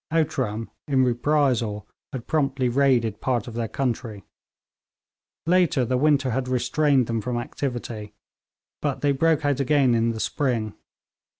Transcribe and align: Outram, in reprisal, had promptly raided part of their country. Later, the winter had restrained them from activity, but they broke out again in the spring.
Outram, 0.11 0.71
in 0.87 1.03
reprisal, 1.03 1.87
had 2.11 2.25
promptly 2.25 2.69
raided 2.69 3.21
part 3.21 3.47
of 3.47 3.53
their 3.53 3.67
country. 3.67 4.23
Later, 5.45 5.85
the 5.85 5.95
winter 5.95 6.31
had 6.31 6.47
restrained 6.47 7.05
them 7.05 7.21
from 7.21 7.37
activity, 7.37 8.15
but 8.81 9.01
they 9.01 9.11
broke 9.11 9.45
out 9.45 9.59
again 9.59 9.93
in 9.93 10.09
the 10.09 10.19
spring. 10.19 10.73